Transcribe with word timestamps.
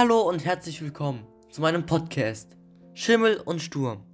Hallo 0.00 0.20
und 0.20 0.44
herzlich 0.44 0.80
willkommen 0.80 1.26
zu 1.50 1.60
meinem 1.60 1.84
Podcast 1.84 2.56
Schimmel 2.94 3.38
und 3.44 3.60
Sturm. 3.60 4.04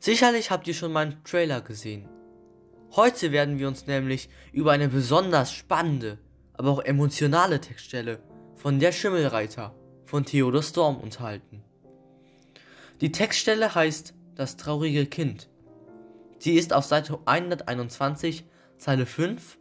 Sicherlich 0.00 0.50
habt 0.50 0.66
ihr 0.66 0.74
schon 0.74 0.90
meinen 0.90 1.22
Trailer 1.22 1.60
gesehen. 1.60 2.08
Heute 2.96 3.30
werden 3.30 3.60
wir 3.60 3.68
uns 3.68 3.86
nämlich 3.86 4.28
über 4.50 4.72
eine 4.72 4.88
besonders 4.88 5.52
spannende, 5.52 6.18
aber 6.54 6.70
auch 6.70 6.80
emotionale 6.80 7.60
Textstelle 7.60 8.18
von 8.56 8.80
Der 8.80 8.90
Schimmelreiter 8.90 9.76
von 10.04 10.24
Theodor 10.24 10.64
Storm 10.64 10.96
unterhalten. 10.96 11.62
Die 13.00 13.12
Textstelle 13.12 13.76
heißt 13.76 14.12
Das 14.34 14.56
traurige 14.56 15.06
Kind. 15.06 15.48
Sie 16.40 16.54
ist 16.54 16.72
auf 16.72 16.84
Seite 16.84 17.20
121, 17.26 18.44
Zeile 18.76 19.06
5 19.06 19.56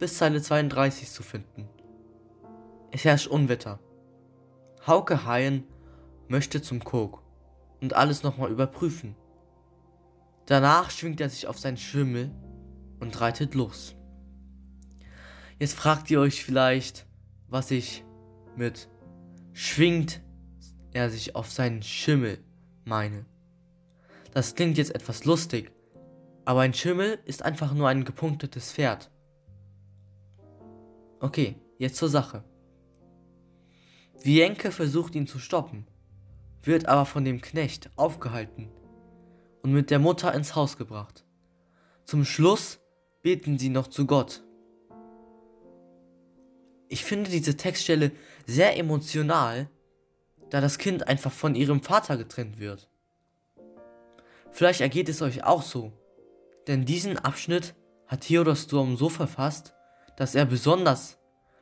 bis 0.00 0.16
Zeile 0.16 0.42
32 0.42 1.12
zu 1.12 1.22
finden. 1.22 1.68
Es 2.90 3.04
herrscht 3.04 3.28
Unwetter. 3.28 3.78
Hauke 4.86 5.24
Haien 5.24 5.64
möchte 6.28 6.60
zum 6.60 6.82
Kok 6.82 7.22
und 7.80 7.94
alles 7.94 8.22
nochmal 8.22 8.50
überprüfen. 8.50 9.14
Danach 10.46 10.90
schwingt 10.90 11.20
er 11.20 11.30
sich 11.30 11.46
auf 11.46 11.58
seinen 11.58 11.76
Schwimmel 11.76 12.30
und 12.98 13.20
reitet 13.20 13.54
los. 13.54 13.94
Jetzt 15.58 15.74
fragt 15.74 16.10
ihr 16.10 16.20
euch 16.20 16.44
vielleicht, 16.44 17.06
was 17.48 17.70
ich 17.70 18.04
mit 18.56 18.88
schwingt 19.52 20.20
er 20.92 21.10
sich 21.10 21.36
auf 21.36 21.50
seinen 21.50 21.82
Schimmel 21.82 22.38
meine. 22.84 23.24
Das 24.34 24.54
klingt 24.54 24.78
jetzt 24.78 24.94
etwas 24.94 25.24
lustig, 25.24 25.70
aber 26.44 26.62
ein 26.62 26.74
Schimmel 26.74 27.20
ist 27.24 27.44
einfach 27.44 27.72
nur 27.74 27.88
ein 27.88 28.04
gepunktetes 28.04 28.72
Pferd. 28.72 29.10
Okay, 31.20 31.54
jetzt 31.78 31.96
zur 31.96 32.08
Sache. 32.08 32.42
Vienke 34.24 34.70
versucht 34.70 35.14
ihn 35.14 35.26
zu 35.26 35.38
stoppen, 35.38 35.86
wird 36.62 36.86
aber 36.86 37.06
von 37.06 37.24
dem 37.24 37.40
Knecht 37.40 37.90
aufgehalten 37.96 38.68
und 39.62 39.72
mit 39.72 39.90
der 39.90 39.98
Mutter 39.98 40.32
ins 40.34 40.54
Haus 40.54 40.76
gebracht. 40.76 41.24
Zum 42.04 42.24
Schluss 42.24 42.80
beten 43.22 43.58
sie 43.58 43.68
noch 43.68 43.88
zu 43.88 44.06
Gott. 44.06 44.42
Ich 46.88 47.04
finde 47.04 47.30
diese 47.30 47.56
Textstelle 47.56 48.12
sehr 48.46 48.76
emotional, 48.76 49.70
da 50.50 50.60
das 50.60 50.78
Kind 50.78 51.08
einfach 51.08 51.32
von 51.32 51.54
ihrem 51.54 51.82
Vater 51.82 52.16
getrennt 52.16 52.58
wird. 52.58 52.90
Vielleicht 54.50 54.82
ergeht 54.82 55.08
es 55.08 55.22
euch 55.22 55.44
auch 55.44 55.62
so, 55.62 55.92
denn 56.66 56.84
diesen 56.84 57.18
Abschnitt 57.18 57.74
hat 58.06 58.22
Theodor 58.22 58.56
Sturm 58.56 58.96
so 58.96 59.08
verfasst, 59.08 59.72
dass 60.16 60.34
er 60.34 60.44
besonders 60.44 61.18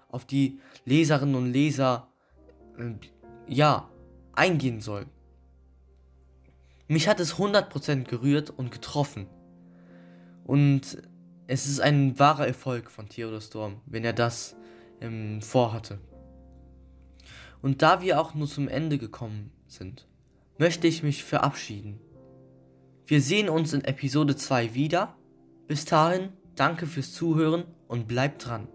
auf 0.09 0.25
die 0.25 0.61
Leserinnen 0.85 1.37
und 1.37 1.53
Leser 1.53 2.10
ja, 3.47 3.91
eingehen 4.33 4.81
soll. 4.81 5.07
Mich 6.89 7.09
hat 7.09 7.21
es 7.21 7.37
100% 7.37 8.05
gerührt 8.05 8.51
und 8.51 8.71
getroffen. 8.71 9.27
Und 10.45 10.99
es 11.47 11.67
ist 11.67 11.81
ein 11.81 12.19
wahrer 12.19 12.47
Erfolg 12.47 12.91
von 12.91 13.09
Theodor 13.09 13.41
Storm, 13.41 13.81
wenn 13.87 14.05
er 14.05 14.13
das 14.13 14.57
ähm, 15.01 15.41
vorhatte. 15.43 15.99
Und 17.63 17.83
da 17.83 18.03
wir 18.03 18.21
auch 18.21 18.35
nur 18.35 18.49
zum 18.49 18.69
Ende 18.69 18.99
gekommen 18.99 19.53
sind, 19.67 20.07
möchte 20.59 20.87
ich 20.87 21.03
mich 21.03 21.25
verabschieden. 21.25 22.01
Wir 23.07 23.21
sehen 23.21 23.49
uns 23.49 23.73
in 23.73 23.85
Episode 23.85 24.37
2 24.37 24.75
wieder. 24.75 25.17
Bis 25.67 25.85
dahin, 25.85 26.31
danke 26.55 26.87
fürs 26.87 27.13
Zuhören 27.13 27.65
und 27.89 28.09
bleibt 28.09 28.47
dran. 28.47 28.69